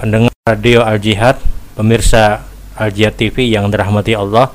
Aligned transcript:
Radio 0.00 0.80
Al 0.80 0.96
Jihad, 0.96 1.36
pemirsa 1.76 2.40
Al 2.72 2.88
Jihad 2.88 3.20
TV 3.20 3.52
yang 3.52 3.68
dirahmati 3.68 4.16
Allah. 4.16 4.48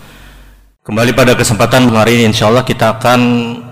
Kembali 0.82 1.14
pada 1.14 1.38
kesempatan 1.38 1.86
hari 1.94 2.18
ini 2.18 2.34
insya 2.34 2.50
Allah 2.50 2.66
kita 2.66 2.98
akan 2.98 3.20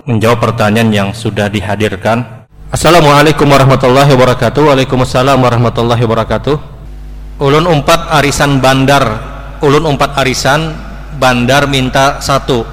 menjawab 0.06 0.38
pertanyaan 0.38 0.94
yang 0.94 1.10
sudah 1.18 1.50
dihadirkan. 1.50 2.46
Assalamualaikum 2.70 3.50
warahmatullahi 3.50 4.06
wabarakatuh. 4.06 4.70
Waalaikumsalam 4.70 5.38
warahmatullahi 5.42 6.02
wabarakatuh. 6.06 6.56
Ulun 7.42 7.66
umpat 7.66 8.06
arisan 8.22 8.62
bandar, 8.62 9.04
ulun 9.66 9.98
umpat 9.98 10.14
arisan 10.22 10.78
bandar 11.18 11.66
minta 11.66 12.22
satu. 12.22 12.66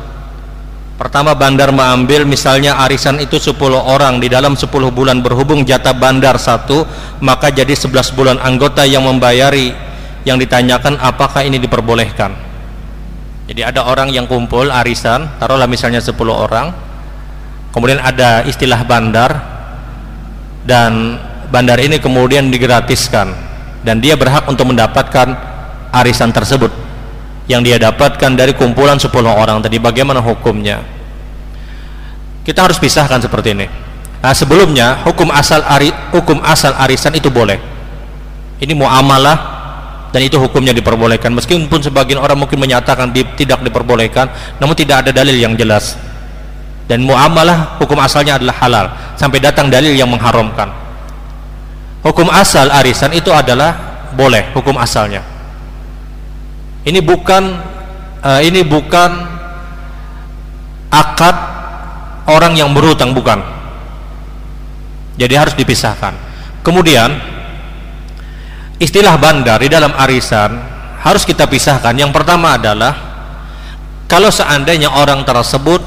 Pertama 1.00 1.32
bandar 1.32 1.72
mengambil 1.72 2.28
misalnya 2.28 2.76
arisan 2.84 3.24
itu 3.24 3.40
10 3.40 3.56
orang 3.72 4.20
di 4.20 4.28
dalam 4.28 4.52
10 4.52 4.68
bulan 4.92 5.24
berhubung 5.24 5.64
jatah 5.64 5.96
bandar 5.96 6.36
satu 6.36 6.84
maka 7.24 7.48
jadi 7.48 7.72
11 7.72 8.12
bulan 8.12 8.36
anggota 8.36 8.84
yang 8.84 9.08
membayari 9.08 9.72
yang 10.28 10.36
ditanyakan 10.36 11.00
apakah 11.00 11.40
ini 11.40 11.56
diperbolehkan. 11.56 12.36
Jadi 13.48 13.64
ada 13.64 13.88
orang 13.88 14.12
yang 14.12 14.28
kumpul 14.28 14.68
arisan 14.68 15.40
taruhlah 15.40 15.64
misalnya 15.64 16.04
10 16.04 16.12
orang 16.28 16.68
kemudian 17.72 17.96
ada 18.04 18.44
istilah 18.44 18.84
bandar 18.84 19.40
dan 20.68 21.16
bandar 21.48 21.80
ini 21.80 21.96
kemudian 21.96 22.52
digratiskan 22.52 23.32
dan 23.88 24.04
dia 24.04 24.20
berhak 24.20 24.44
untuk 24.44 24.68
mendapatkan 24.68 25.32
arisan 25.96 26.28
tersebut 26.28 26.79
yang 27.50 27.66
dia 27.66 27.82
dapatkan 27.82 28.38
dari 28.38 28.54
kumpulan 28.54 28.94
10 28.94 29.10
orang 29.26 29.58
tadi 29.58 29.82
bagaimana 29.82 30.22
hukumnya? 30.22 30.86
Kita 32.46 32.62
harus 32.62 32.78
pisahkan 32.78 33.18
seperti 33.18 33.58
ini. 33.58 33.66
Nah 34.22 34.30
sebelumnya 34.30 35.02
hukum 35.02 35.34
asal 35.34 35.58
ari, 35.66 35.90
hukum 36.14 36.38
asal 36.46 36.70
arisan 36.78 37.10
itu 37.18 37.26
boleh. 37.26 37.58
Ini 38.62 38.70
muamalah 38.70 39.36
dan 40.14 40.22
itu 40.22 40.38
hukumnya 40.38 40.70
diperbolehkan. 40.70 41.34
Meskipun 41.34 41.82
sebagian 41.82 42.22
orang 42.22 42.38
mungkin 42.38 42.62
menyatakan 42.62 43.10
di, 43.10 43.26
tidak 43.34 43.66
diperbolehkan 43.66 44.30
namun 44.62 44.78
tidak 44.78 45.02
ada 45.02 45.10
dalil 45.10 45.34
yang 45.34 45.58
jelas. 45.58 45.98
Dan 46.86 47.02
muamalah 47.02 47.82
hukum 47.82 47.98
asalnya 47.98 48.38
adalah 48.38 48.54
halal 48.62 48.86
sampai 49.18 49.42
datang 49.42 49.66
dalil 49.66 49.90
yang 49.90 50.06
mengharamkan. 50.06 50.70
Hukum 52.06 52.30
asal 52.30 52.70
arisan 52.70 53.10
itu 53.10 53.34
adalah 53.34 53.74
boleh 54.14 54.54
hukum 54.54 54.78
asalnya 54.78 55.39
ini 56.84 57.00
bukan 57.04 57.42
uh, 58.24 58.40
ini 58.40 58.64
bukan 58.64 59.10
akad 60.90 61.36
orang 62.26 62.56
yang 62.56 62.72
berhutang 62.72 63.12
bukan. 63.12 63.40
Jadi 65.20 65.34
harus 65.36 65.52
dipisahkan. 65.52 66.16
Kemudian 66.64 67.12
istilah 68.80 69.20
bandar 69.20 69.60
di 69.60 69.68
dalam 69.68 69.92
arisan 69.96 70.56
harus 71.04 71.28
kita 71.28 71.44
pisahkan. 71.44 71.92
Yang 71.92 72.16
pertama 72.16 72.56
adalah 72.56 72.96
kalau 74.08 74.32
seandainya 74.32 74.90
orang 74.90 75.22
tersebut 75.28 75.84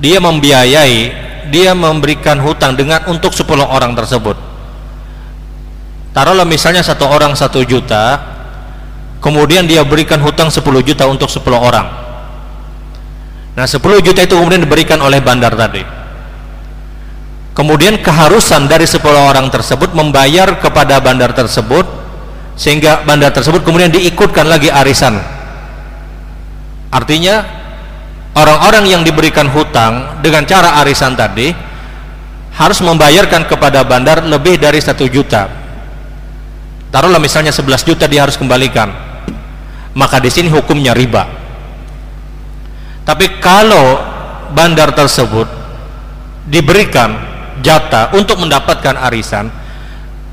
dia 0.00 0.18
membiayai 0.18 1.24
dia 1.52 1.76
memberikan 1.76 2.40
hutang 2.40 2.72
dengan 2.72 3.04
untuk 3.06 3.36
10 3.36 3.44
orang 3.60 3.92
tersebut. 3.92 4.36
Taruhlah 6.16 6.46
misalnya 6.46 6.80
satu 6.80 7.04
orang 7.10 7.36
satu 7.36 7.60
juta 7.66 8.33
kemudian 9.24 9.64
dia 9.64 9.80
berikan 9.80 10.20
hutang 10.20 10.52
10 10.52 10.60
juta 10.84 11.08
untuk 11.08 11.32
10 11.32 11.40
orang. 11.56 11.88
Nah 13.56 13.64
10 13.64 13.80
juta 14.04 14.20
itu 14.20 14.36
kemudian 14.36 14.60
diberikan 14.60 15.00
oleh 15.00 15.24
bandar 15.24 15.56
tadi. 15.56 15.80
Kemudian 17.56 18.04
keharusan 18.04 18.68
dari 18.68 18.84
10 18.84 19.00
orang 19.00 19.48
tersebut 19.48 19.96
membayar 19.96 20.60
kepada 20.60 21.00
bandar 21.00 21.32
tersebut 21.32 21.88
sehingga 22.52 23.00
bandar 23.08 23.32
tersebut 23.32 23.64
kemudian 23.64 23.88
diikutkan 23.88 24.44
lagi 24.44 24.68
arisan. 24.68 25.16
Artinya 26.92 27.48
orang-orang 28.36 28.92
yang 28.92 29.02
diberikan 29.06 29.48
hutang 29.48 30.20
dengan 30.20 30.44
cara 30.44 30.84
arisan 30.84 31.16
tadi 31.16 31.48
harus 32.54 32.78
membayarkan 32.84 33.48
kepada 33.48 33.86
bandar 33.88 34.20
lebih 34.20 34.60
dari 34.60 34.84
satu 34.84 35.08
juta. 35.08 35.48
Taruhlah 36.92 37.22
misalnya 37.22 37.50
11 37.50 37.88
juta 37.88 38.04
dia 38.06 38.22
harus 38.22 38.38
kembalikan 38.38 39.03
maka 39.94 40.18
di 40.18 40.30
sini 40.30 40.50
hukumnya 40.50 40.92
riba. 40.92 41.24
Tapi 43.06 43.38
kalau 43.38 44.02
bandar 44.50 44.92
tersebut 44.92 45.46
diberikan 46.50 47.16
jatah 47.62 48.12
untuk 48.12 48.42
mendapatkan 48.42 48.98
arisan 49.08 49.48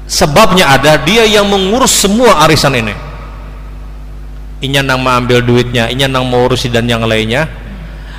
sebabnya 0.09 0.67
ada 0.75 0.99
dia 0.99 1.23
yang 1.23 1.47
mengurus 1.47 1.93
semua 1.93 2.43
arisan 2.43 2.75
ini. 2.75 2.95
Inya 4.61 4.85
nang 4.85 5.01
mengambil 5.01 5.41
duitnya 5.41 5.89
inya 5.89 6.05
nang 6.05 6.29
mengurusi 6.29 6.69
dan 6.69 6.85
yang 6.89 7.05
lainnya. 7.05 7.47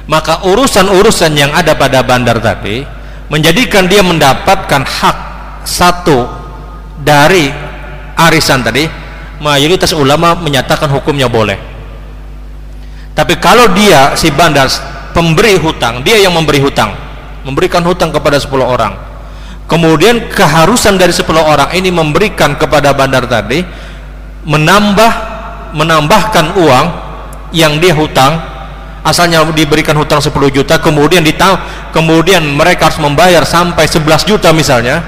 Maka 0.03 0.43
urusan-urusan 0.43 1.31
yang 1.39 1.55
ada 1.55 1.79
pada 1.79 2.03
bandar 2.03 2.43
tadi 2.43 2.83
menjadikan 3.31 3.87
dia 3.87 4.03
mendapatkan 4.03 4.83
hak 4.83 5.17
satu 5.63 6.27
dari 6.99 7.49
arisan 8.19 8.67
tadi 8.67 9.02
mayoritas 9.43 9.91
ulama 9.91 10.39
menyatakan 10.39 10.87
hukumnya 10.87 11.27
boleh. 11.27 11.59
Tapi 13.13 13.37
kalau 13.43 13.75
dia 13.75 14.15
si 14.15 14.31
bandar 14.31 14.71
pemberi 15.13 15.61
hutang 15.61 16.01
dia 16.01 16.17
yang 16.17 16.33
memberi 16.33 16.63
hutang 16.65 16.97
memberikan 17.45 17.85
hutang 17.85 18.09
kepada 18.09 18.41
10 18.41 18.49
orang 18.65 18.97
kemudian 19.69 20.33
keharusan 20.33 20.97
dari 20.97 21.13
10 21.13 21.29
orang 21.37 21.69
ini 21.77 21.93
memberikan 21.93 22.57
kepada 22.57 22.97
bandar 22.97 23.29
tadi 23.29 23.61
menambah 24.49 25.13
menambahkan 25.77 26.57
uang 26.57 26.87
yang 27.53 27.77
dia 27.77 27.93
hutang 27.93 28.41
asalnya 29.05 29.45
diberikan 29.53 29.93
hutang 30.01 30.25
10 30.25 30.33
juta 30.49 30.81
kemudian 30.81 31.21
ditang 31.21 31.61
kemudian 31.93 32.41
mereka 32.41 32.89
harus 32.89 32.97
membayar 32.97 33.45
sampai 33.45 33.85
11 33.85 34.25
juta 34.25 34.49
misalnya 34.57 35.05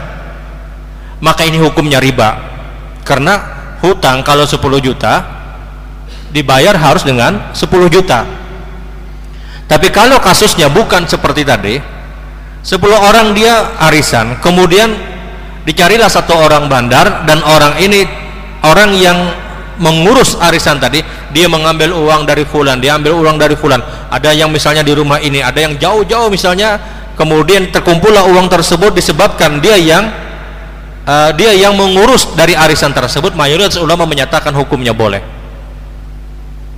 maka 1.24 1.48
ini 1.48 1.56
hukumnya 1.56 1.96
riba. 2.04 2.36
Karena 3.00 3.53
hutang 3.84 4.24
kalau 4.24 4.48
10 4.48 4.56
juta 4.80 5.20
dibayar 6.32 6.72
harus 6.74 7.04
dengan 7.04 7.52
10 7.52 7.68
juta. 7.92 8.24
Tapi 9.68 9.92
kalau 9.92 10.16
kasusnya 10.20 10.72
bukan 10.72 11.04
seperti 11.04 11.44
tadi 11.44 11.76
10 12.64 12.80
orang 12.96 13.36
dia 13.36 13.76
arisan 13.84 14.40
kemudian 14.40 14.92
dicarilah 15.68 16.08
satu 16.08 16.32
orang 16.32 16.68
bandar 16.68 17.28
dan 17.28 17.44
orang 17.44 17.76
ini 17.80 18.04
orang 18.64 18.96
yang 18.96 19.18
mengurus 19.80 20.36
arisan 20.40 20.78
tadi 20.78 21.02
dia 21.34 21.50
mengambil 21.50 21.92
uang 21.92 22.24
dari 22.24 22.46
fulan 22.46 22.80
dia 22.80 22.96
ambil 22.96 23.20
uang 23.20 23.36
dari 23.36 23.56
fulan. 23.56 23.80
Ada 24.08 24.32
yang 24.32 24.48
misalnya 24.48 24.80
di 24.80 24.96
rumah 24.96 25.20
ini 25.20 25.44
ada 25.44 25.60
yang 25.60 25.76
jauh-jauh 25.76 26.32
misalnya 26.32 26.80
kemudian 27.14 27.70
terkumpullah 27.70 28.26
uang 28.26 28.50
tersebut 28.50 28.94
disebabkan 28.94 29.62
dia 29.62 29.78
yang 29.78 30.23
uh, 31.04 31.30
dia 31.36 31.52
yang 31.54 31.76
mengurus 31.76 32.28
dari 32.34 32.56
arisan 32.56 32.92
tersebut 32.92 33.36
mayoritas 33.36 33.76
ulama 33.80 34.08
menyatakan 34.08 34.52
hukumnya 34.56 34.92
boleh. 34.96 35.20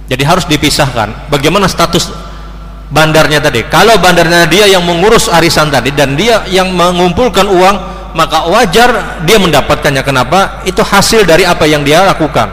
Jadi 0.07 0.23
harus 0.23 0.47
dipisahkan. 0.47 1.31
Bagaimana 1.31 1.67
status 1.67 2.15
bandarnya 2.95 3.43
tadi? 3.43 3.67
Kalau 3.67 3.99
bandarnya 3.99 4.47
dia 4.47 4.71
yang 4.71 4.87
mengurus 4.87 5.27
arisan 5.27 5.67
tadi 5.67 5.91
dan 5.91 6.15
dia 6.15 6.47
yang 6.47 6.71
mengumpulkan 6.71 7.47
uang 7.51 7.77
maka 8.15 8.47
wajar 8.47 9.21
dia 9.27 9.37
mendapatkannya. 9.43 10.07
Kenapa? 10.07 10.63
Itu 10.63 10.87
hasil 10.87 11.27
dari 11.27 11.43
apa 11.43 11.67
yang 11.67 11.83
dia 11.83 12.07
lakukan. 12.07 12.49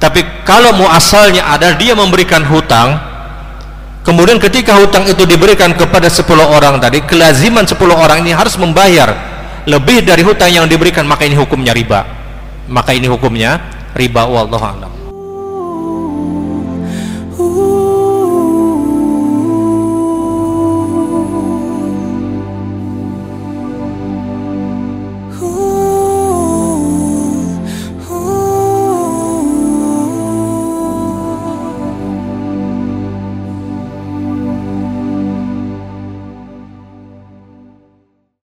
Tapi 0.00 0.24
kalau 0.48 0.72
muasalnya 0.78 1.44
ada 1.44 1.76
dia 1.76 1.92
memberikan 1.92 2.40
hutang 2.46 2.96
kemudian 4.00 4.40
ketika 4.40 4.72
hutang 4.80 5.04
itu 5.04 5.28
diberikan 5.28 5.76
kepada 5.76 6.08
10 6.08 6.24
orang 6.40 6.80
tadi 6.80 7.04
kelaziman 7.04 7.68
10 7.68 7.76
orang 7.92 8.24
ini 8.24 8.32
harus 8.32 8.56
membayar 8.56 9.29
lebih 9.70 10.02
dari 10.02 10.26
hutang 10.26 10.50
yang 10.50 10.66
diberikan 10.66 11.06
maka 11.06 11.22
ini 11.22 11.38
hukumnya 11.38 11.70
riba. 11.70 12.02
Maka 12.70 12.90
ini 12.94 13.06
hukumnya 13.06 13.58
riba 13.94 14.26
wallahu 14.26 14.62
a'lam 14.62 14.99